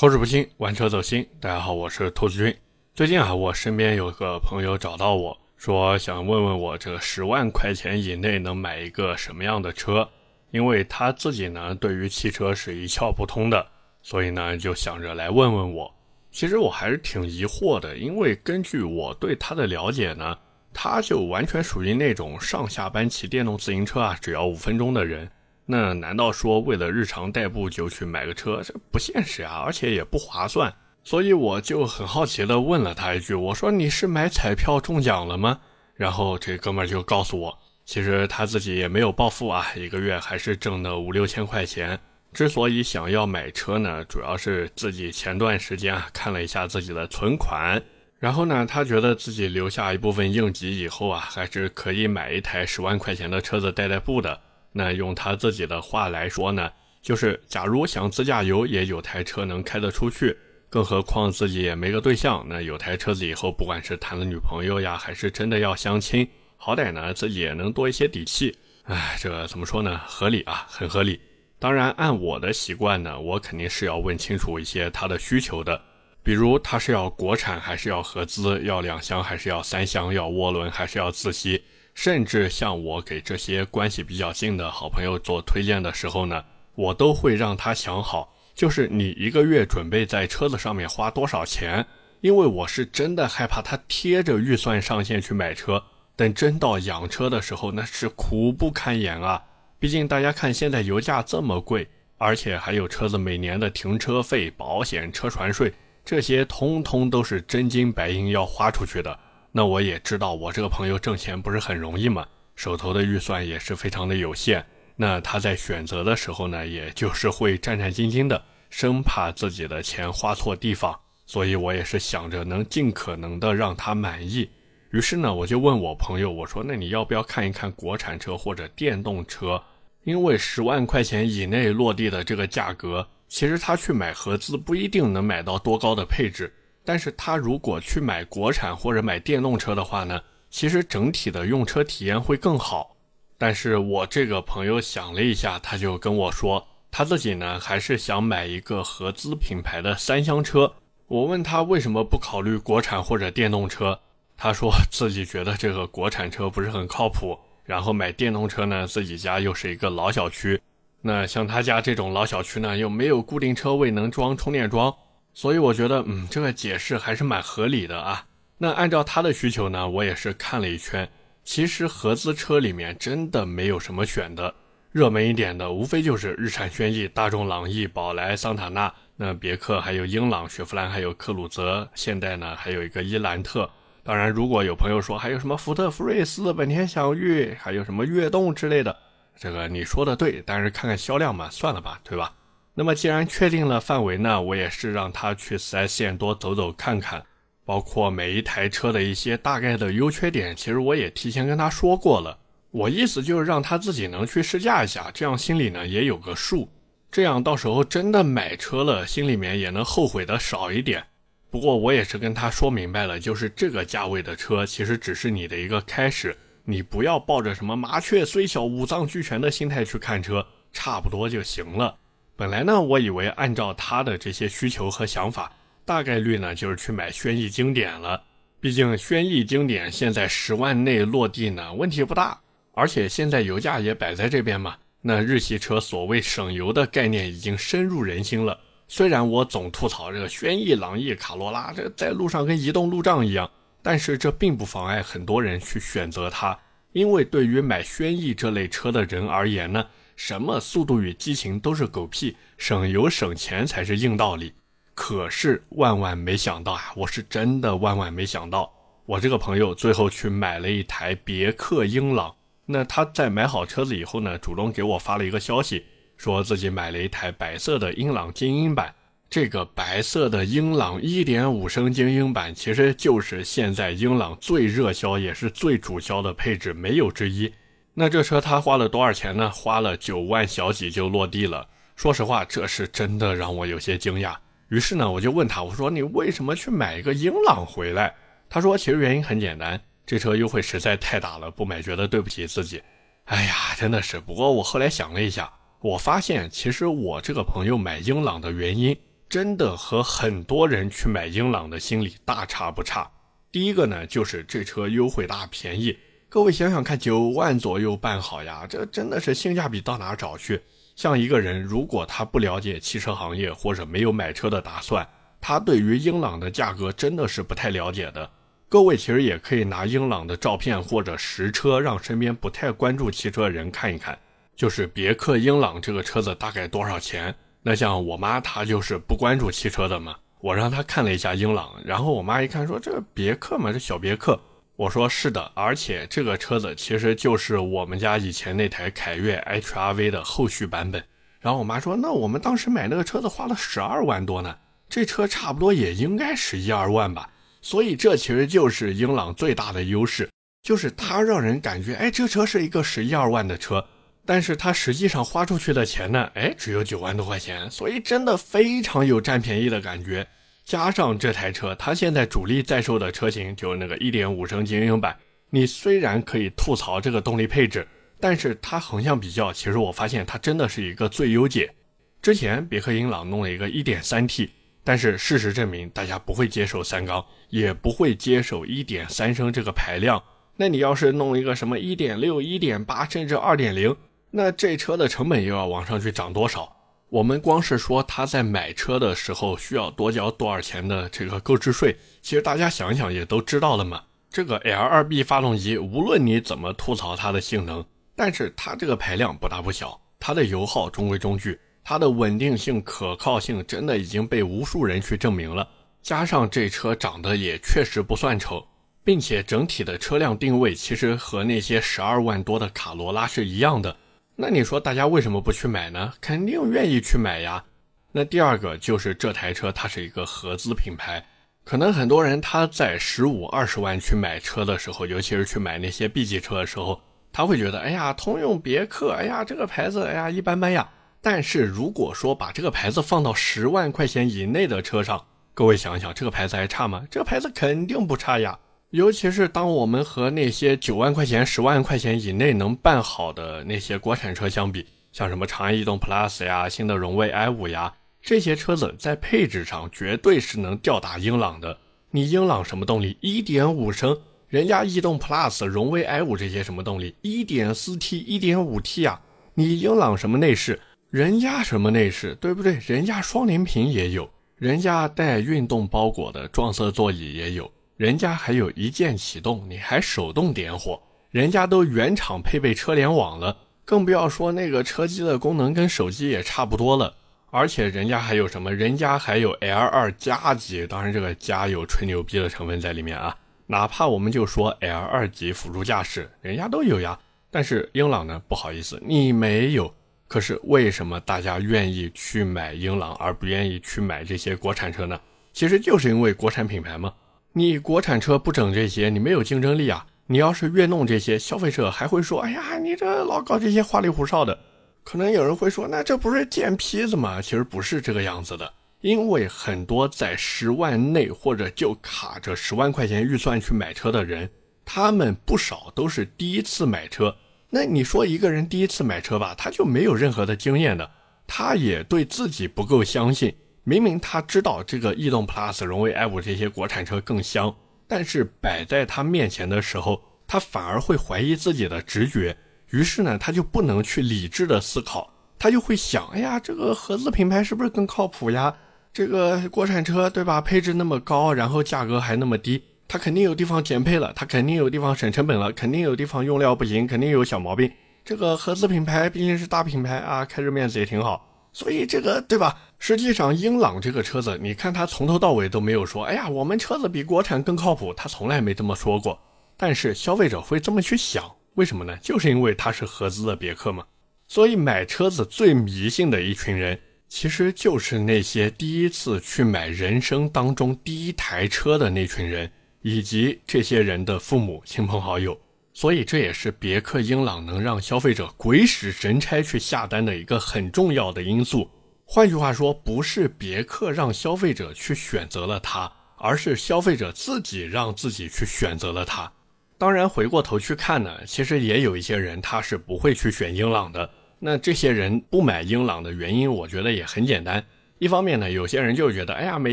[0.00, 1.28] 口齿不清，玩车走心。
[1.40, 2.56] 大家好，我是兔子君。
[2.94, 10.08] 最近啊，我身边有个朋友找到我说，想问问我这十万块钱以内能买一个什么样的车？
[10.52, 13.66] 因为他自己呢，对于汽车是一窍不通的，
[14.00, 15.92] 所以呢，就想着来问问我。
[16.30, 20.38] 其实我还是挺疑惑的，因为根据我对他的了解呢，
[20.72, 25.28] 他就完全属于那种上下班骑电动自行车啊，只要五分钟的人。
[25.70, 30.74] 那难道说为了日常代步就去买个车，这不现实啊，而且也不划算。
[31.04, 35.60] 所以我就很好奇的问了他一句，我说你是买彩票中奖了吗？
[35.94, 42.00] 然后这哥们儿就告诉我，其实他自己也没有暴富啊，一个月还是挣的五六千块钱。
[42.32, 47.82] 之所以想要买车呢，主要是自己前段时间啊看了一下自己的存款，
[48.18, 54.40] 然后呢，他觉得自己留下一部分应急以后啊，还是可以买一台十万块钱的车子代代步的。
[54.72, 56.70] 那用他自己的话来说呢，
[57.02, 60.36] 就是假如想自驾游，也有台车能开得出去。
[60.70, 68.54] 更何况自己也没个对象，那有台车子以后，不管是谈了女朋友呀，还是真的要相亲，好歹呢自己也能多一些底气。
[68.84, 69.98] 哎，这怎么说呢？
[70.06, 71.20] 合理啊，很合理。
[71.58, 75.80] 当然，按我的习惯呢，我肯定是要问清楚一些他的需求的，
[76.22, 81.64] 比如他是要国产还是要合资，要两厢还是要三厢，要涡轮还是要自吸。
[81.98, 86.44] 甚至像我给这些关系比较近的好朋友做推荐的时候呢，
[86.76, 91.84] 我都会让他想好，就是你一个月准备在车子上面花多少钱，
[92.20, 95.82] 因为我是真的害怕他贴着预算上限去买车，
[96.14, 99.42] 等真到养车的时候，那是苦不堪言啊！
[99.80, 109.18] 毕竟大家看现在油价这么贵，而且还有车子每年的停车费、保险、车船税，这些通通都是真金白银要花出去的。
[109.58, 114.64] 那我也知道，我这个朋友挣钱不是很容易嘛，手头的预算也是非常的有限。
[114.94, 120.96] 那他在选择的时候呢，也就是会战战兢兢的，生怕自己的钱花错地方。
[121.26, 124.48] 所以我也是想着能尽可能的让他满意。
[124.92, 129.60] 于是呢，我就问我朋友，我说：“那你要不要看一看国产车或者电动车？
[130.04, 136.54] 因为十万块钱以内落地的这个价格，其实他去买合资不一定能买到多高的配置。”
[136.88, 142.96] 但是他如果去买国产或者买电动车的话呢，其实整体的用车体验会更好。
[143.36, 150.72] 但是我这个朋友想了一下，他就跟我说，他自己呢还是想买一个合资品牌的三厢车。
[151.08, 154.00] 我问他为什么不考虑国产或者电动车，
[154.34, 160.58] 他说自己觉得这个国产车不是很靠谱，然后买电动车呢，自己家又是一个老小区，
[161.02, 164.96] 那像他家这种老小区呢，又没有固定车位能装充电桩。
[165.38, 168.26] 所以我觉得，嗯，这个解释还是蛮合理的啊。
[168.56, 171.08] 那按照他的需求呢，我也是看了一圈，
[171.44, 174.52] 其实合资车里面真的没有什么选的，
[174.90, 183.70] 热门一点的无非就是日产轩逸、大众朗逸、宝来、桑塔纳，那别克还有英朗、雪佛兰还有克鲁泽，现代呢还有一个伊兰特。
[184.02, 188.96] 当然，如果有朋友说还有什么福特福睿斯、本田享域，还有什么悦动之类的，
[189.38, 192.32] 这个你说的对，但是看看销量嘛，算了吧，对吧？
[192.78, 197.20] 那么既然确定了范围呢，我也是让他去 4S 店多走走看看，
[197.64, 202.38] 包括每一台车的一些大概的优缺点，其实我也提前跟他说过了。
[202.70, 206.68] 我意思就是让他自己能去试驾一下，这样心里呢也有个数，
[207.10, 211.04] 这样到时候真的买车了，心里面也能后悔的少一点。
[211.50, 221.96] 不过我也是跟他说明白了，就是这个价位的车其实只是你的一个开始，你不要抱着什么麻雀虽小五脏俱全的心态去看车，差不多就行了。
[222.38, 225.50] 本来呢，我以为按照他的这些需求和想法，
[225.84, 228.22] 大概率呢就是去买轩逸经典了。
[228.60, 232.38] 毕竟轩逸经典现在十万内落地呢，问题不大。
[232.74, 238.56] 而且现在油价也摆在这边嘛，那日系车所谓省油的概念已经深入人心了。
[238.86, 243.50] 虽然我总吐槽这个轩逸、朗逸、卡罗拉，这在路上跟移动路障一样，
[243.82, 246.56] 但是这并不妨碍很多人去选择它，
[246.92, 249.84] 因为对于买轩逸这类车的人而言呢。
[250.18, 254.52] 什么速度与激情都是狗屁，省油省钱才是硬道理。
[254.92, 258.68] 可是万万没想到啊，我是真的万万没想到，
[259.06, 262.34] 我这个朋友最后去买了一台别克英朗。
[262.66, 265.84] 那他在买好车子以后呢，主动给我发了一个消息，
[266.16, 268.92] 说自己买了一台白色的英朗精英版。
[269.30, 277.52] 这个白色的英朗1.5升精英版，其实就是现在英朗最热销也是最主销的配置，没有之一。
[278.00, 279.50] 那这车他花了多少钱呢？
[279.50, 281.66] 花了九万小几就落地了。
[281.96, 284.36] 说实话，这是真的让我有些惊讶。
[284.68, 288.14] 于是呢，我就问他，我说你为什么去买一个英朗回来？
[288.48, 292.80] 他说，其实原因很简单，这车优惠实在太大了，不买觉得对不起自己。
[293.24, 294.20] 哎呀，真的是。
[294.20, 298.96] 不过我后来想了一下，我发现其实我这个朋友买英朗的原因，
[299.28, 303.10] 真的和很多人去买英朗的心理大差不差。
[303.50, 305.98] 第一个呢，就是这车优惠大、便宜。
[306.30, 310.60] 各位想想看，九万左右办好呀，这真的是性价比到哪找去？
[310.94, 315.08] 像一个人，如果他不了解汽车行业或者没有买车的打算，
[315.40, 318.30] 他对于英朗的价格真的是不太了解的。
[318.68, 324.18] 各位其实也可以拿英朗的照片或者实车，让身边不太关注汽车的人看一看，
[324.54, 327.34] 就是别克英朗这个车子大概多少钱？
[327.62, 334.38] 那像我妈她就是不关注汽车的嘛，我让她看了一下英朗，然后我妈一看说这别克嘛，这小别克。
[334.78, 341.02] 我说是的，而且这个车子其实就是我们家以前那台凯越 HRV 的后续版本。
[341.40, 344.56] 然后我妈说，那我们当时买那个车子花了十二万多呢，
[344.88, 347.28] 这车差不多也应该是一二万吧。
[347.60, 350.30] 所以这其实就是英朗最大的优势，
[350.62, 353.84] 就是它让人感觉，哎，这车是一个十一二万的车，
[354.24, 360.24] 但是它实际上花出去的钱呢，哎，只有九万多块钱，所以真的非常有占便宜的感觉。
[360.68, 365.16] 加上这台车，它现在主力在售的车型就是那个1.5升精英版。
[365.48, 367.88] 你虽然可以吐槽这个动力配置，
[368.20, 371.74] 但是它横向比较，其实我发现它真的是一个最优解。
[372.20, 374.50] 之前别克英朗弄了一个 1.3T，
[374.84, 380.22] 但是事实证明大家不会接受三缸，也不会接受1.3升这个排量。
[380.58, 383.96] 那你要是弄一个什么1.6、1.8甚至2.0，
[384.32, 386.76] 那这车的成本又要往上去涨多少？
[387.10, 394.02] 我们光是说他在买车的时候需要多交多少钱的这个购置税，其实大家想想也都知道了嘛。
[394.30, 397.82] 这个 L2B 发动机，无论你怎么吐槽它的性能，
[398.14, 405.66] 但是它这个排量不大不小，它的油耗中规中矩，它的稳定性、可靠性真的已经被无数人去证明了。
[406.02, 408.62] 加上这车长得也确实不算丑，
[409.02, 413.96] 并且整体的车辆定位其实和那些十二万多的卡罗拉是一样的。
[414.40, 416.12] 那你说大家为什么不去买呢？
[416.20, 417.64] 肯定愿意去买呀。
[418.12, 421.26] 那第二个就是这台车它是一个合资品牌，
[421.64, 427.00] 可能很多人他在十五二十万去买车的时候，尤其是去买那些 B 级车的时候，
[427.32, 430.88] 他会觉得，哎呀，通用别克，哎呀，这个牌子，哎呀，一般般呀。
[431.20, 437.04] 但是如果说把这个牌子放到十万块钱以内的车上，各位想想，这个牌子还差吗？
[437.10, 438.56] 这个牌子肯定不差呀。
[438.90, 451.76] 尤其是当我们和那些九万块钱、十万块钱以内能办好的那些国产车相比，像什么长安逸动 Plus 呀、新的荣威 i5 呀，这些车子在配置上绝对是能吊打英朗的。
[452.10, 454.18] 你英朗什么动力？1.5升，
[454.48, 459.20] 人家逸动 Plus、荣威 i5 这些什么动力？1.4T、1.5T 呀。
[459.52, 460.80] 你英朗什么内饰？
[461.10, 462.34] 人家什么内饰？
[462.40, 462.78] 对不对？
[462.86, 467.70] 人家双联屏也有，人家带运动包裹的撞色座椅也有。
[467.98, 471.02] 人家还有一键启动，你还手动点火，
[471.32, 477.12] 人家都原厂配备车联网了，更不要说那个车机的功能跟手机也差不多了。
[477.50, 478.72] 而且人家还有什么？
[478.72, 483.36] 人家还有 L2 加级，当然这个加有吹牛逼的成分在里面啊。
[483.66, 487.18] 哪怕我们就说 L2 级辅助驾驶，人家都有呀。
[487.50, 488.40] 但是英朗呢？
[488.46, 489.92] 不好意思，你没有。
[490.28, 495.20] 可是为什么大家愿意去买英朗，而不愿意去买这些国产车呢？
[495.52, 497.12] 其实就是因为国产品牌嘛。
[497.58, 500.06] 你国产车不整这些，你没有竞争力啊！
[500.28, 504.56] 你要是越弄这些，消费者还会说：“哎呀，你这老搞这些花里胡哨的。”
[505.02, 514.48] 可能有人会说：“那这不是贱坯子吗？”其实不是这个样子的，因为很多在十万内或者就卡着十万块钱预算去买车的人，
[514.84, 517.34] 他们不少都是第一次买车。
[517.70, 521.10] 那你说一个人第一次买车吧，他就没有任何的经验的，
[521.44, 523.52] 他也对自己不够相信。
[523.88, 527.74] 明明他知道这个逸动 Plus、荣威 i5 这些国产车更香，
[528.06, 532.54] 但是摆在他面前的时候，他反而会怀疑自己的直觉。
[532.90, 538.76] 于是呢，他就不能去理智的思考，他就会想：哎呀，这个合资品牌是不是更靠谱呀？
[539.10, 540.60] 这个国产车对吧？
[540.60, 547.90] 配置那么高，然后价格还那么低，它肯定有地方减配了，它肯定有地方省成本了，肯定有地方用料不行，肯定有小毛病。
[548.22, 551.47] 这个合资品牌毕竟是大品牌啊，开着面子也挺好。
[551.78, 552.76] 所以这个对吧？
[552.98, 559.38] 实际上，英朗这个车子，你看它从头到尾都没有说，哎呀，我们车子比国产更靠谱，它从来没这么说过。
[559.76, 562.16] 但是消费者会这么去想，为什么呢？
[562.20, 564.04] 就是因为它是合资的别克嘛。
[564.48, 572.68] 所以买车子最迷信的一群人，其实就是那些第一次去买人生当中第一台车的那群人，
[573.02, 575.56] 以及这些人的父母亲朋好友。
[576.00, 581.90] 所以这也是别克英朗能让消费者鬼使神差去下单的一个很重要的因素。
[582.24, 589.52] 换句话说，不是别克让消费者去选择了它，而是消费者自己让自己去选择了它。
[589.98, 594.30] 当然，回过头去看呢，其实也有一些人他是不会去选英朗的。
[594.60, 597.84] 那这些人不买英朗的原因，我觉得也很简单，
[598.20, 599.92] 一方面呢，有些人就觉得，哎呀，美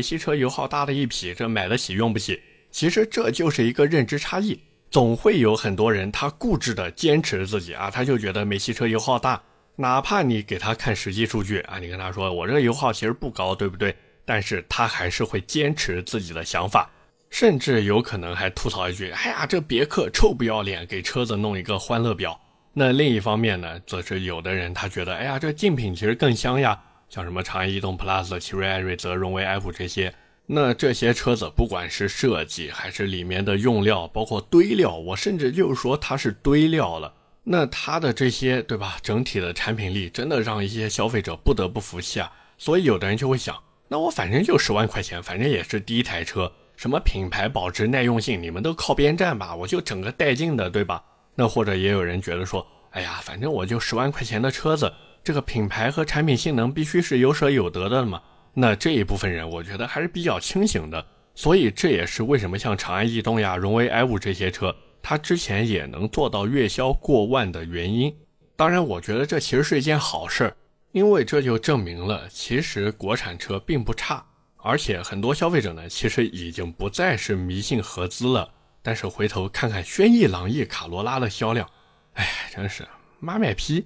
[0.00, 2.40] 系车油耗大的一匹，这买得起用不起。
[2.70, 4.60] 其实这就是一个认知差异，
[4.90, 9.42] 总会有很多人他固执的坚持自己啊，他就觉得美系车油耗大，
[9.76, 13.94] 哪怕你给他看实际数据啊，你跟他说我这个油耗其实不高，对不对？
[14.24, 16.90] 但是他还是会坚持自己的想法，
[17.30, 22.40] 甚至有可能还吐槽一句，哎呀，这别克臭不要脸，给车子弄一个欢乐表。
[22.72, 26.78] 那另一方面呢，则是有的人他觉得，哎呀，这竞品其实更香呀。
[27.08, 30.12] 像什么长安逸动 Plus、奇瑞艾瑞泽、荣威 F 这些，
[30.46, 37.12] 那这些车子不管是设计还是里面的用料，包括堆料，我甚至就是说它是堆料了。
[37.42, 38.96] 那它的这些，对吧？
[39.02, 42.32] 整体的产品力真的让一些消费者不得不服气啊。
[42.58, 43.56] 所以有的人就会想，
[43.88, 51.02] 那我反正就十万块钱，反正也是第一台车，什么品牌保值耐用性，你们都靠边站吧，我就整个带劲的，对吧？
[51.34, 54.92] 那或者也有人觉得说，哎呀，反正我就十万块钱的车子。
[55.22, 58.22] 这个品牌和产品性能必须是有舍有得的嘛？
[58.58, 61.04] 那这一部分人，我觉得还是比较清醒的。
[61.34, 68.10] 所以这也是为什么像长安逸动呀、荣威 i5 这些车，它之前也能做到月销过万的原因。
[68.56, 70.56] 当然，我觉得这其实是一件好事儿，
[70.92, 74.24] 因为这就证明了其实国产车并不差。
[74.56, 78.50] 而且很多消费者呢，其实已经不再是迷信合资了。
[78.82, 81.68] 但是回头看看轩逸、朗逸、卡罗拉的销量，
[82.14, 82.88] 哎，真是
[83.20, 83.84] 妈卖批。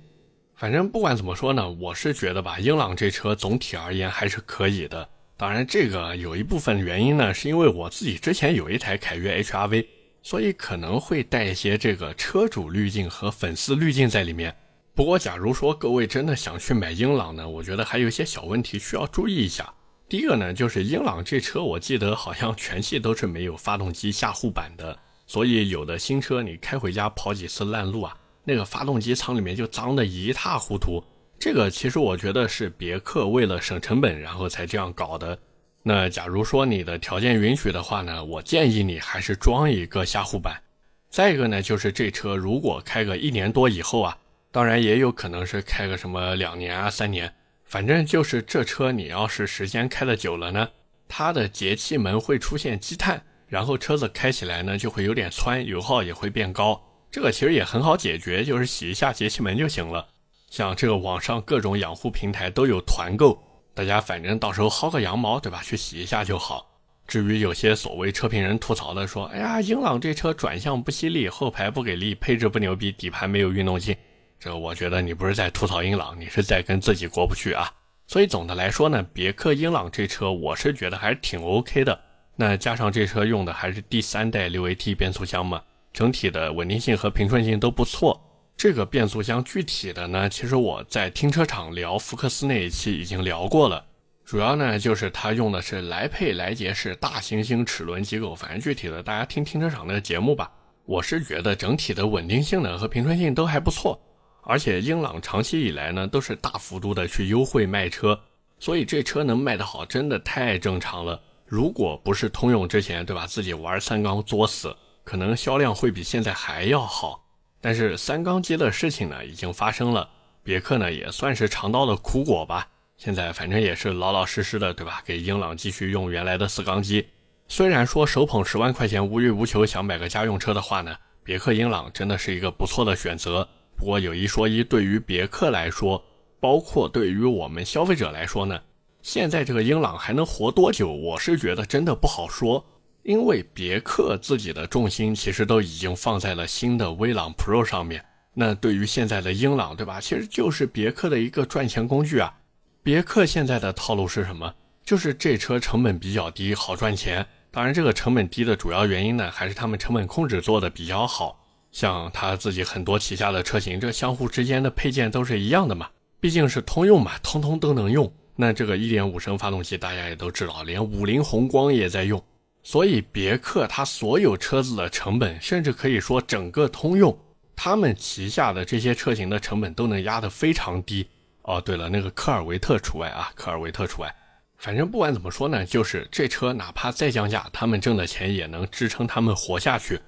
[0.61, 5.09] 反正不管怎么说呢，我是觉得吧，英朗这车总体而言还是可以的。
[5.35, 9.87] 当然，这个有一部分原因呢，是因为我自己之前有一台凯越 HRV，
[10.23, 14.55] 所以可能会带一些这个车主滤镜和粉丝滤镜在里面。
[14.95, 19.73] 不过，假如说各位真的想去买英朗呢，我觉得还有一些小问题需要注意一下。
[20.11, 28.15] 第一个呢，就是英朗这车，我记得好像全系都是没有发动机下护板的，所以有的新车你开回家跑几次烂路啊。
[28.45, 31.03] 那个发动机舱里面就脏得一塌糊涂，
[31.39, 35.39] 这个其实我觉得是别克为了省成本，然后才这样搞的。
[35.83, 40.61] 那假如说你的条件允许的话呢，我建议你还是装一个下护板。
[41.09, 44.19] 再一个呢，就是这车如果开个一年多以后啊，
[44.53, 47.33] 当然也有可能是开个什么两年啊、三年，
[47.65, 50.69] 反正就是这车你要是时间开的久了呢，
[51.09, 56.81] 它的节气门会出现积碳，然后车子开起来呢就会有点窜，油耗也会变高。
[57.11, 60.07] 这个其实也很好解决，就是洗一下节气门就行了。
[60.49, 63.43] 像这个网上各种养护平台都有团购，
[63.75, 65.61] 大家反正到时候薅个羊毛，对吧？
[65.63, 66.67] 去洗一下就好。
[67.07, 73.97] 至于有些所谓车评人吐槽的说：“哎呀，英朗这车转向不犀利，后排不给力，配置不牛逼，底盘没有运动性。”
[74.39, 77.69] 这我觉得你不是在吐槽英朗，你是在跟自己过不去啊。
[78.07, 82.01] 所以总的来说呢，别克英朗这车我是觉得还是挺 OK 的。
[82.37, 85.61] 那加上这车用的还是第三代六 AT 变速箱嘛。
[85.93, 88.21] 整体的稳定性和平顺性都不错。
[88.57, 93.85] 这个变速箱具体的呢，其实我在停车场聊福克斯那一期已经聊过了。
[94.25, 100.51] 主要呢就是它用的是莱佩莱杰式大行星齿轮机构，反正具体的大家听停车场那个节目吧。
[100.85, 103.99] 我是觉得整体的稳定性能和平顺性都还不错，
[104.43, 108.21] 而且英朗长期以来呢都是大幅度的去优惠卖车，
[108.59, 111.21] 所以这车能卖得好真的太正常了。
[111.47, 114.77] 如果不是通用之前对吧自己玩三缸作死。
[115.11, 117.25] 可能销量会比现在还要好，
[117.61, 120.09] 但是三缸机的事情呢已经发生了，
[120.45, 122.69] 别克呢也算是尝到了苦果吧。
[122.97, 125.03] 现在反正也是老老实实的，对吧？
[125.05, 127.09] 给英朗继续用原来的四缸机。
[127.49, 133.49] 虽然说手捧十万块钱无欲无求，想买个家用车的话呢，别克英朗真的是一个不错的选择。
[133.77, 136.01] 不过有一说一，对于别克来说，
[136.39, 138.61] 包括对于我们消费者来说呢，
[139.03, 140.93] 现在这个英朗还能活多久？
[140.93, 142.65] 我是觉得真的不好说。
[143.03, 148.05] 因为别克自己的重心其实都已经放在了新的威朗 Pro 上面，
[148.35, 150.01] 那对于现在的英朗，对吧？
[150.01, 152.35] 其实就是别克的一个赚钱工具啊。
[152.83, 154.55] 别克现在的套路是什么？
[154.85, 157.27] 就是这车成本比较低，好赚钱。
[157.51, 161.39] 当然，这个成本低的主要原因呢，还是他们成本控制做的比较好。
[161.73, 165.89] 像他自己很多旗下的车型，这相互之间的配件都是一样的嘛，
[166.21, 168.13] 毕竟是通用嘛，通通都能用。
[168.37, 172.23] 那这个1.5升发动机大家也都知道，连五菱宏光也在用。
[172.63, 177.19] 所以别克它所有车子的成本，甚至可以说整个通用，
[177.57, 181.09] 他们旗下的这些车型的成本都能压得非常低。
[181.43, 184.15] 哦，对了，那个科尔维特除外啊，科尔维特除外。
[184.59, 189.99] 反正不管怎么说呢，就是这车哪怕再降价，他们挣的钱也能支撑他们活下去。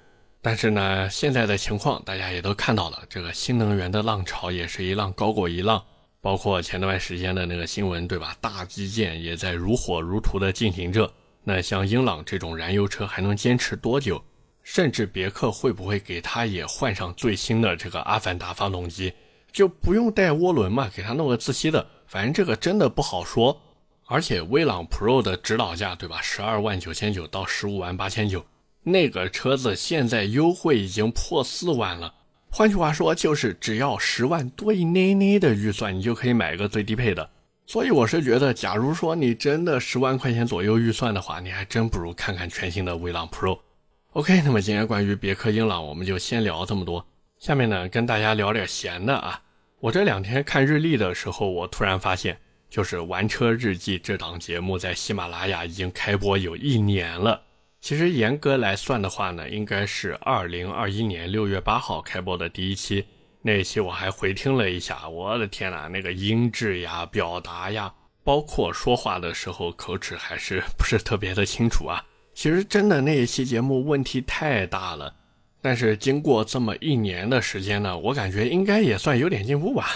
[0.42, 5.82] 但是呢，现在的情况大家也都看到了，这个新能源的浪潮也是一浪高过一浪，
[6.20, 8.36] 包括前段时间的那个新闻，对吧？
[8.42, 11.10] 大基建也在如火如荼的进行着。
[11.44, 14.22] 那像英朗这种燃油车还能坚持多久？
[14.62, 19.12] 甚至别克会不会给他也换上最新的这个阿凡达发动机，
[19.50, 20.88] 就不用带涡轮嘛？
[20.94, 23.60] 给他弄个自吸的，反正这个真的不好说。
[24.06, 26.20] 而且威朗 Pro 的指导价，对吧？
[26.22, 28.44] 十二万九千九到十五万八千九，
[28.84, 32.14] 那个车子现在优惠已经破四万了。
[32.50, 37.30] 换句话说，就是只要十万多一捏捏的预算，你就可以买一个最低配的。
[37.64, 43.58] 所以我是觉得，假如说你真的十万块钱左右预算的话，你还真不如看看全新的威朗 Pro。
[44.12, 47.06] OK，那么今天关于别克英朗，我们就先聊这么多。
[47.38, 49.40] 下面呢，跟大家聊点闲的啊。
[49.80, 52.36] 我这两天看日历的时候，我突然发现，
[52.68, 57.40] 就是《玩车日记》这档节目在喜马拉雅已经开播有一年了。
[57.80, 63.06] 其实严格来算的话呢，应该是二零二一年六月八号开播的第一期。
[63.44, 72.00] 那一期我还回听了一下，我的天呐，那个音质呀、表达呀，包括说话的时候口齿还是不是特别的清楚啊。
[72.34, 75.12] 其实真的那一期节目问题太大了，
[75.60, 79.90] 但是经过这么一年的时间呢，我感觉应该也算有点进步吧。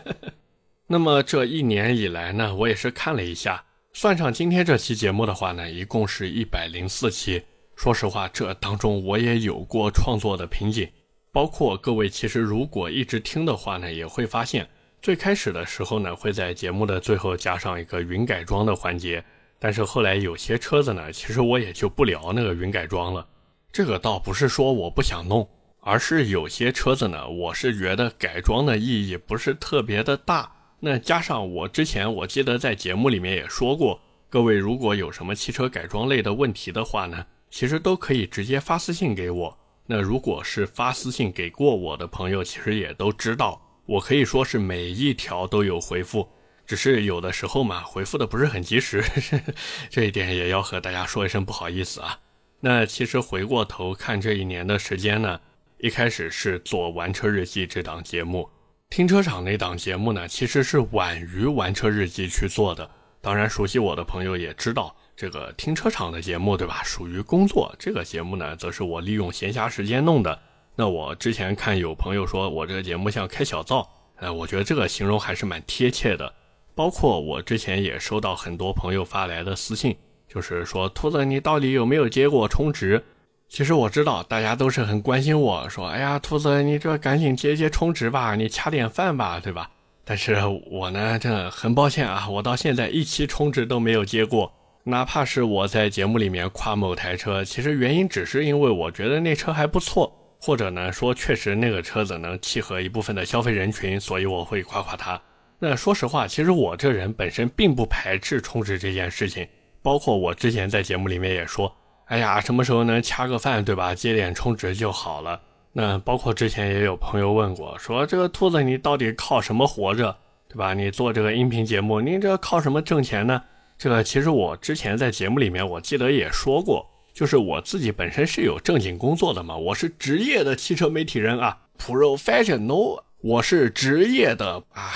[0.86, 3.64] 那么这一年以来呢，我也是看了一下，
[3.94, 7.42] 算上今天这期节目的话呢，一共是一百零四期。
[7.74, 10.86] 说实话，这当中我也有过创作的瓶颈，
[11.32, 14.68] 包括各位其实如果一直听的话呢，也会发现
[15.00, 19.24] 最开始的时候呢，会在节目的最后加上一个云改装的环节。
[19.58, 23.26] 但是后来有些车子呢，其实我也就不聊那个云改装了。
[23.70, 25.48] 这个倒不是说我不想弄，
[25.80, 30.50] 而是有些车子呢，我是觉得改装的意义不是特别的大。
[30.80, 39.58] 那加上我之前我记得在节目里面也说过，各位如果有什么汽车改装类的问题的话呢，其实都可以直接发私信给我。
[39.92, 46.28] 那如果是发私信给过我的朋友，其实也都知道，我可以说是每一条都有回复。
[46.64, 49.02] 只是有的时候嘛，回复的不是很及时，
[49.90, 52.16] 这一点也要和大家说一声不好意思啊。
[52.60, 55.40] 那其实回过头看这一年的时间呢，
[55.78, 58.48] 一开始是做《玩车日记》这档节目，
[58.90, 62.88] 停车场那档节目呢，其实是晚于《玩车日记》去做的。
[63.20, 66.80] 当然，熟悉我的朋友也知道，这个停车场的节目，对吧？
[66.82, 70.38] 属于工作，这个节目呢，则是我利用闲暇时间弄的。
[70.76, 76.32] 那我之前看有朋友说我这个节目像开小灶，哎，我觉得这个形容还是蛮贴切的。
[76.74, 79.94] 包括我之前也收到很多朋友发来的私信，
[80.26, 83.04] 就是说兔子你到底有没有接过充值？
[83.46, 89.68] 其实我知道大家都是很关心我说，哎呀兔子你这赶紧接接充值吧，你掐点饭吧，对吧？
[90.02, 90.38] 但是
[90.70, 94.50] 我呢，这很抱歉啊，我到现在一期充值都没有接过，
[94.90, 105.18] 哪怕是我在节目里面夸某台车，其实原因只是因为我觉得那车还不错，或者呢说确实那个车子能契合一部分的消费人群，所以我会夸夸它。
[105.58, 109.46] 那说实话，其实我这人本身并不排斥充值这件事情，
[109.82, 111.72] 包括我之前在节目里面也说，
[112.06, 113.94] 哎呀，什么时候能掐个饭，对吧？
[113.94, 115.40] 接点充值就好了。
[115.72, 120.16] 那包括之前也有朋友问过，说这个兔子你到底靠什么活着，
[120.48, 120.74] 对吧？
[120.74, 123.40] 你做这个音频节目，你这靠什么挣钱呢？
[123.80, 134.92] 这个其实我之前在节目里面我记得也说过，就是我自己本身是有正经工作的嘛，我是职业的汽车媒体人啊，professional，我是职业的啊。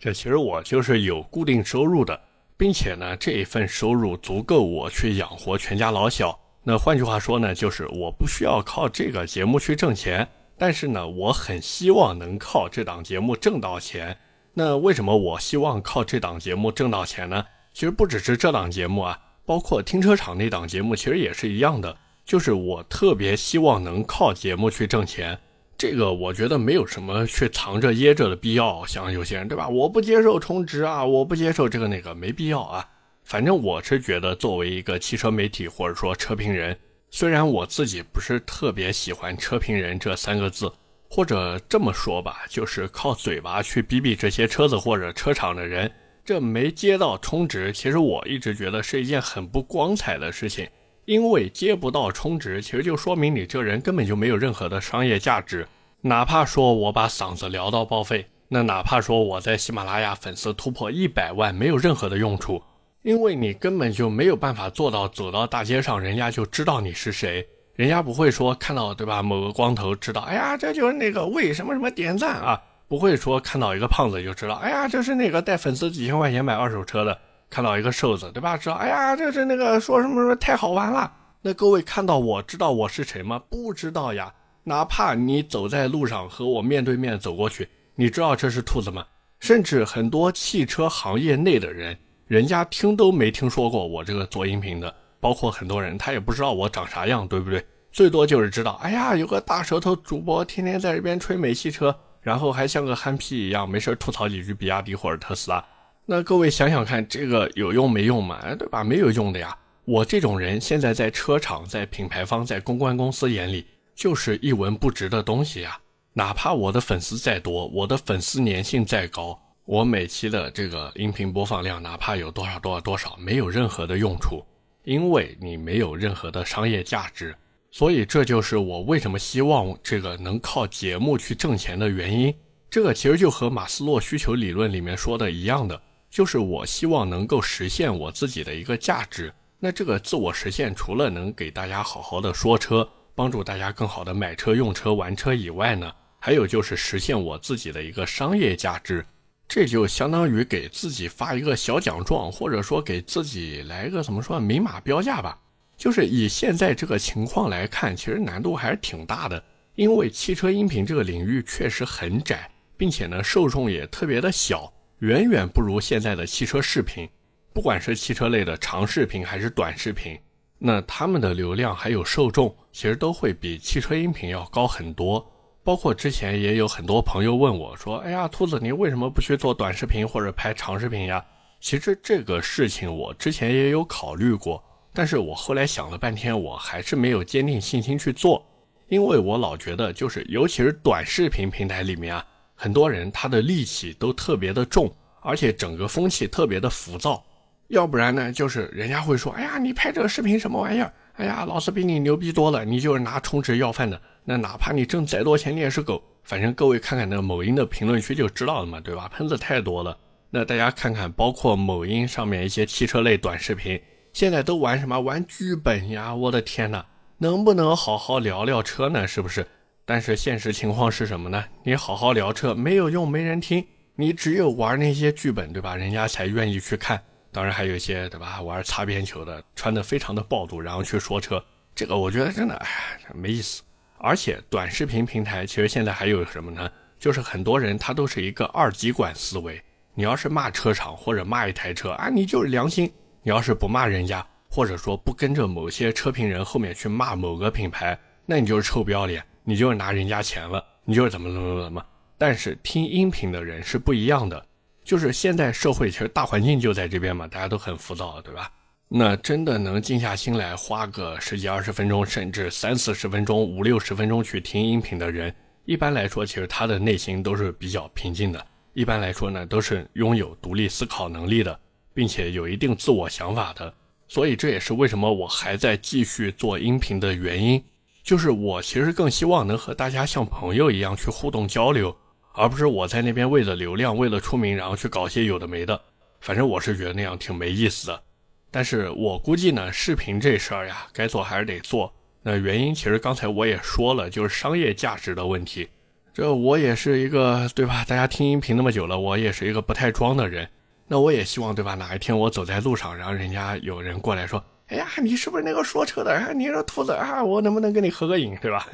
[0.00, 2.20] 这其实我就是有固定收入的，
[2.56, 6.36] 并且呢，这一份收入足够我去养活全家老小。
[6.64, 10.26] 那换句话说呢，就是我不需要靠这个节目去挣钱，
[10.58, 14.18] 但是呢，我很希望能靠这档节目挣到钱。
[14.56, 17.44] 那为什么我希望靠这档节目挣到钱呢？
[17.72, 25.36] 其实不只是这档节目啊，包括停车场那档节目，其实也是一样的，就是我特别希望能靠节目去挣钱。
[25.76, 29.68] 这个我觉得没有什么去藏着掖着的必要，像有些人对吧？
[29.68, 32.88] 我不接受充值啊，我不接受这个那个，没必要啊。
[33.24, 36.78] 反正我是觉得，作为一个汽车媒体或者说车评人，
[37.10, 40.70] 虽然我自己不是特别喜欢“车评人”这三个字，
[41.08, 45.90] 或者这么说吧，就是靠嘴巴去逼逼这些车子或者车厂的人，
[46.24, 50.68] 这没接到充值，其实我一直觉得是一件很不光彩的事情。
[51.06, 55.68] 因为接不到充值，其实就说明你这人根本就没有任何的商业价值。
[56.00, 62.62] 哪怕说我把嗓子聊到报废，那哪怕说我在喜马拉雅粉丝突破一百万，没有任何的用处，
[63.02, 77.18] 因为你根本就没有办法做到走到大街上，人家就知道你是谁，人家不会说看到对吧某个光头知道，哎呀这就是那个为什么什么点赞啊，不会说看到一个胖子就知道，哎呀这是那个带粉丝几千块钱买二手车的。
[77.50, 78.56] 看到一个瘦子，对吧？
[78.56, 81.12] 知道，哎呀，这是那个说什么什么太好玩了。
[81.40, 83.40] 那各位看到我知道我是谁吗？
[83.48, 84.32] 不知道呀。
[84.64, 89.04] 哪怕你走在路上和我面对面走过去，你知道这是兔子吗？
[89.38, 94.92] 甚至很多汽车行业内的人，人家听都没听说过我这个做音频的，
[95.24, 97.64] 包括很多人他也不知道我长啥样，对不对？
[97.90, 105.64] 最多就是知道，哎呀，有个大舌头主播天天在这边吹美系车，然后还像个憨批一样，没事吐槽几句比亚迪或者特斯拉。
[106.04, 108.54] 那各位想想看，这个有用没用嘛？
[108.56, 108.84] 对吧？
[108.84, 109.56] 没有用的呀。
[109.86, 115.78] 我这种人现在在车厂、在品牌方、在公关公司眼里，就是一文不值的东西呀。
[116.12, 124.44] 哪怕我的粉丝再多，我的粉丝粘性再高，我每期的这个音频播放量哪怕有多少多少多少，没有任何的用处，
[124.84, 127.34] 因为你没有任何的商业价值。
[127.70, 132.32] 所以这就是我为什么希望这个能靠节目去挣钱的原因。
[132.70, 135.80] 这个其实就和马斯洛需求理论里面说的一样的。
[136.08, 139.34] 就是我希望能够实现我自己的一个价值。
[139.58, 149.04] 那这个自我实现，除了能给大家好好的说车，帮助大家更好的买车、用车、玩车以外呢，还有就是实现我自己的一个商业价值。
[149.46, 155.38] 这就相当于给自己发一个小奖状，或者说给自己来一个怎么说明码标价吧。
[155.76, 159.42] 就是以现在这个情况来看，其实难度还是挺大的，
[159.74, 164.72] 因为汽车音频这个领域确实很窄，并且呢受众也特别的小。
[165.00, 167.08] 远远不如现在的汽车视频，
[167.52, 170.18] 不管是汽车类的长视频还是短视频，
[170.58, 175.30] 那他们的流量还有受众，其实都会比汽车音频要高很多。
[175.64, 181.24] 包括之前也有很多朋友问我说：“哎呀，兔子，你为什么不去做短视频或者拍长视频呀？”
[181.58, 188.44] 其实这个事情我之前也有考虑过，但是我后来想了半天，我还是没有坚定信心去做，
[188.88, 192.26] 因为我老觉得就是，尤其是短视频平台里面啊。
[192.54, 197.24] 很多人他的戾气都特别的重，而且整个风气特别的浮躁。
[197.68, 200.92] 要不然呢，就是人家会说：“哎呀，你拍这个视频什么玩意儿？
[201.14, 204.00] 哎呀，老子比你牛逼多了，你就是拿充值要饭的。
[204.24, 206.02] 那哪怕你挣再多钱，你也是狗。
[206.24, 209.08] 反正各位看看那某音的评论区就知道了嘛，对吧？
[209.08, 209.96] 喷子太多了。
[210.30, 213.80] 那大家看看，包括某音上面一些汽车类短视频，
[214.12, 214.98] 现在都玩什么？
[214.98, 216.12] 玩剧本呀！
[216.14, 216.84] 我的天哪，
[217.18, 219.06] 能不能好好聊聊车呢？
[219.06, 219.46] 是不是？
[219.84, 221.44] 但是现实情况是什么呢？
[221.62, 223.64] 你好好聊车没有用，没人听。
[223.96, 225.76] 你只有玩那些剧本，对吧？
[225.76, 227.00] 人家才愿意去看。
[227.34, 228.40] 当然还有一些，对吧？
[228.40, 231.44] 玩擦边球的，穿的非常的暴露，然后去说车，
[231.74, 233.62] 这个我觉得真的，哎，没意思。
[233.98, 236.70] 而且短视频平台其实现在还有什么呢？
[236.98, 239.60] 就是很多人他都是一个二极管思维。
[239.94, 242.86] 你要是骂车厂或者骂一台车啊，你就是良心；
[243.22, 249.24] 你要是不骂人家，或者说不跟着某些车评人后面去骂某个品牌，那你就是臭不要脸。
[249.42, 251.84] 你就是拿人家钱了，你就是怎么怎么怎么。
[252.16, 254.46] 但是听音频的人是不一样的，
[254.84, 258.52] 就是现在社会其实大环境就在这边嘛，大家都很浮躁，对吧？
[258.88, 268.46] 那真的能静下心来，花个十几二十分钟，甚至三四十分钟、五六十分钟去听音频的人，一般来说，其实他的内心都是比较平静的。
[268.74, 271.58] 一般来说呢，都是拥有独立思考能力的，
[271.94, 273.72] 并且有一定自我想法的。
[274.06, 277.64] 所以这也是为什么我还在继续做音频的原因。
[278.02, 281.96] 就是我其实更希望能和大家像朋友一样去互动交流，
[282.36, 285.80] 而不是我在那边为了流量、为了出名，然后去搞些有的没的。
[286.20, 288.02] 反正我是觉得那样挺没意思的。
[288.50, 291.92] 但是我估计呢，视频这事儿呀，该做还是得做。
[292.22, 295.68] 那原因其实刚才我也说了，就是商业价值的问题。
[296.12, 297.84] 这我也是一个对吧？
[297.86, 300.48] 大家听音频那么久了，我也是一个不太装的人。
[300.88, 301.74] 那我也希望对吧？
[301.74, 304.42] 哪一天我走在路上，然后人家有人过来说。
[304.68, 306.32] 哎呀，你是不是那个说车的？
[306.34, 308.66] 你说兔子啊，我能不能跟你合个影，对吧？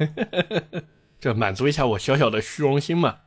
[1.21, 3.17] 这满足一下我小小的虚荣心嘛。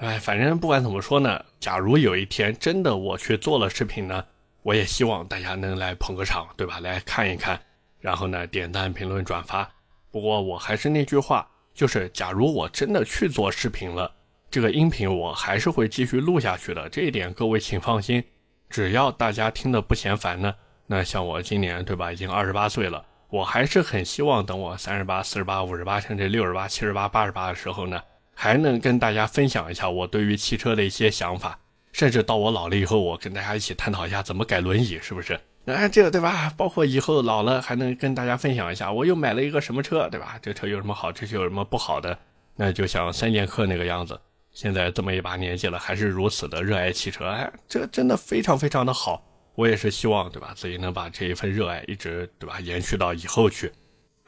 [0.00, 4.24] 哎，反正不管怎么说呢，假如有一天真的我去做了视频呢，
[4.62, 6.80] 我也希望大家能来捧个场，对吧？
[6.80, 7.60] 来看一看，
[8.00, 9.70] 然后呢点赞、评论、转发。
[10.10, 14.10] 不过我还是那句话，就是假如我真的去做视频了，
[14.50, 18.24] 这个音频我还是会继续录下去的，这一点各位请放心。
[18.70, 20.54] 只要大家听得不嫌烦呢。
[20.86, 28.00] 那像我今年对吧，已经二十八岁了，我还是很希望等我三十八、四十八、五十八，甚至六十八、七十八、八十八的时候呢，
[28.42, 31.58] 还能跟大家分享一下我对于汽车的一些想法，
[31.92, 35.38] 甚至到我老了以后，我跟大家一起探讨一下怎么改轮椅，是不是？
[35.66, 36.50] 哎，这个对吧？
[36.56, 40.38] 包括以后老了还能跟大家分享一下，我又买了一个什么车，对吧？
[40.40, 42.18] 这车有什么好，这车有什么不好的？
[42.56, 44.18] 那就像三剑客那个样子，
[44.54, 49.22] 现在这么一把年纪了，还是如此的热爱汽车，哎，这个真的非常非常的好。
[49.54, 50.54] 我也是希望，对吧？
[50.56, 52.58] 自己能把这一份热爱一直，对吧？
[52.60, 53.70] 延续到以后去。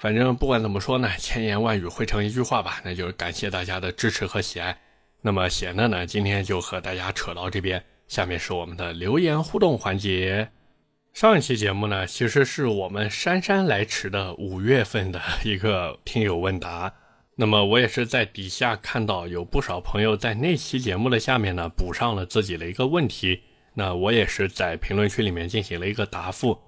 [0.02, 4.76] 反正不管怎么说呢， 千言万语汇成一句话吧，那就是感谢大家的支持和喜爱。
[5.20, 7.80] 那么闲的呢，今天就和大家扯到这边。
[8.08, 10.48] 下面是我们的留言互动环节。
[11.12, 16.92] 上一期节目呢，其实是我们姗姗来迟的五月份的 一个听友问答。
[17.36, 23.40] 那么我也是在底下看到有不少朋友在那期节目的下面呢，补上了自己的一个问题。
[23.74, 26.58] 那我也是在评论区里面进行了一个答复。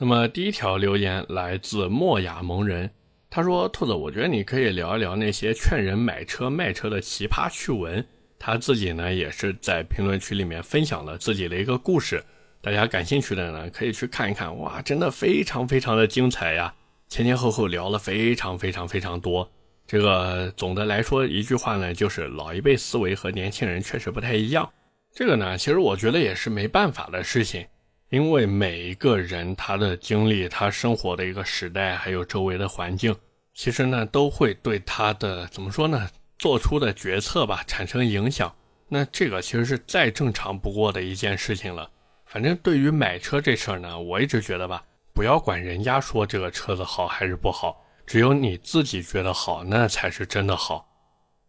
[0.00, 2.88] 那么第一条留言来自莫雅蒙人，
[3.28, 8.06] 他说：“兔子，我觉得你可以聊一聊那些劝人买车卖车的奇葩趣闻，
[8.38, 12.22] 他自己呢也是在评论区里面分享了自己的一个故事，
[12.60, 14.56] 大家感兴趣的呢可以去看一看。
[14.58, 16.72] 哇，真的非常非常的精彩呀！
[17.08, 19.50] 前前后后聊了非常非常非常多。
[19.84, 24.70] 这个总的来说一句话呢，就是老一辈思维和年轻人确实不太一样。
[25.12, 27.66] 这个呢，其实我觉得也是没办法的事情，
[28.10, 33.14] 因为每一个人他的经历、他生活的一个时代，还有周围的环境，
[33.54, 36.08] 其实呢都会对他的怎么说呢？
[36.38, 38.54] 做出的决策吧，产生影响，
[38.88, 41.90] 那这个其实是再正常不过的一件事情了。
[42.24, 50.88] 反正对于买车这事儿呢，我一直觉得吧，不要管人家说这个车子好还是不好，只有你自己觉得好，那才是真的好。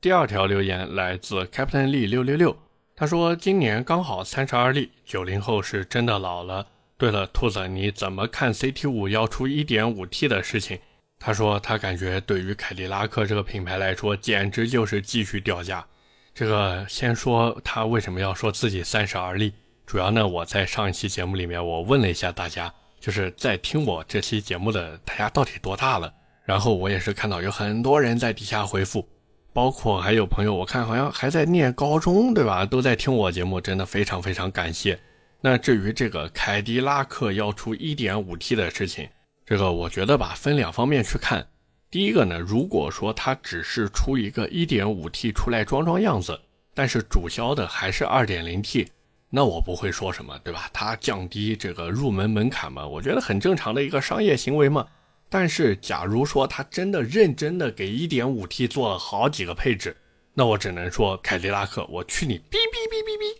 [0.02, 2.58] 第二条留言来自 Captain Lee 六六六，
[3.00, 6.68] 他说今年刚好三十而立，九零后是真的老了。
[6.98, 10.78] 对了，兔子你怎么看 CT 五要出一点五 T 的事情？
[11.18, 15.86] 他说，他感觉对于凯迪拉克这个品牌来说，简直就是继续掉价。
[16.34, 19.54] 这个先说他为什么要说自己三十而立，
[19.86, 26.14] 主要呢，我在上一期节目里面，我问了一下大家，就是在听我这期节目的大家到底多大了？
[26.44, 29.08] 然后我也是看到有很多人在底下回复，
[29.52, 32.66] 包括还有朋友，我看好像还在念高中，对吧？
[32.66, 35.00] 都在听我节目，真的非常非常感谢。
[35.42, 39.08] 那至于这个凯迪拉克要出 1.5T 的事情。
[39.46, 41.48] 这个我觉得吧，分两方面去看。
[41.90, 46.40] 第一个呢，如果说它只是出一个 1.5T 出来装装样子，
[46.76, 48.88] 但是主销的还是 2.0T，
[49.32, 50.70] 那我不会说什么，对吧？
[50.72, 54.86] 它降低这个入门门槛嘛，我觉得很正常的一个商业行为嘛。
[55.30, 59.96] 但是假如说他真的认真的给 1.5T 做了好几个配置，
[60.34, 63.38] 那我只能说凯迪拉克，我去你哔哔哔哔哔！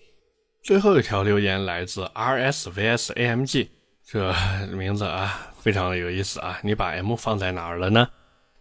[0.62, 3.70] 最后一条留言来自 RSVSAMG，
[4.06, 4.34] 这
[4.72, 5.48] 名字啊。
[5.60, 6.58] 非常的有意思啊！
[6.64, 8.08] 你把 M 放在哪儿了呢？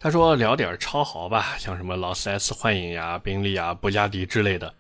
[0.00, 4.74] 他说聊点超豪吧，像什么劳斯莱斯幻影呀、宾利啊、布加迪之类的。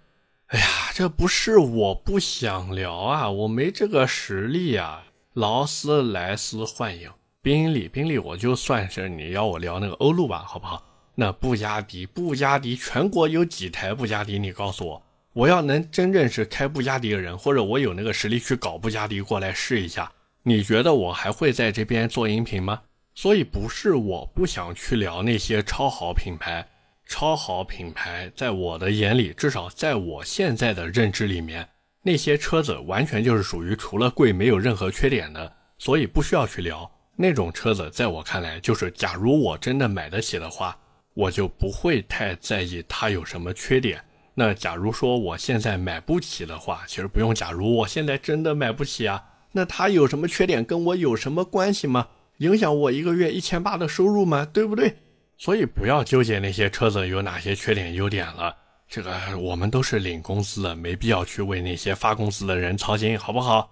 [0.48, 5.04] 哎呀，这不是我不想聊啊，我没这个实力呀。
[5.32, 7.08] 劳斯莱斯幻影、
[7.48, 10.84] 宾利、宾利，我就算是你要我聊那个欧陆吧，好不好？
[11.14, 14.38] 那布加迪，布加迪全国有几台布加迪？
[14.38, 20.12] 你告诉我，我要能真正是开布加迪的人，或者我有那个实力去搞布加迪过来试一下。
[20.42, 22.82] 你觉得我还会在这边做音频吗？
[23.14, 26.68] 所以不是我不想去聊那些超好品牌，
[27.06, 31.66] 超好品牌在我的眼里，至少在我现在的认知里面，
[32.02, 37.90] 那些车子完全就是属于除了贵没有任何缺点的，所以不需要去聊那种车子。
[37.90, 40.78] 在我看来，就是假如我真的买得起的话，
[41.14, 44.00] 我就不会太在意它有什么缺点。
[44.34, 49.22] 那假如说我现在买不起的话，其实不用假如，我现在真的买不起啊。
[49.50, 52.06] 那它有什么缺点，跟我有什么关系吗？
[52.36, 54.46] 影响我一个月一千八的收入吗？
[54.52, 54.94] 对不对？
[55.36, 58.56] 所以不要纠结那些车子有哪些缺点优点了。
[58.88, 63.68] 这个我们都是领工资的，没必要去为那些发工资的人操心，好不好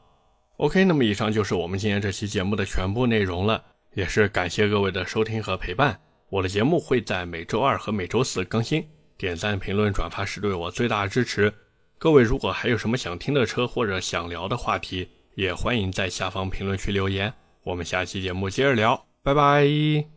[0.59, 3.63] ？OK，那么以上就是我们今天这期节目的全部内容了，
[3.95, 5.99] 也是感谢各位的收听和陪伴。
[6.29, 8.85] 我的节目会在每周二和每周四更新，
[9.17, 11.53] 点赞、评论、转发是对我最大的支持。
[11.99, 20.16] 各位如果还有什么想听的车或者想聊的话题，也欢迎在下方评论区留言，我们下期节目接着聊，拜拜。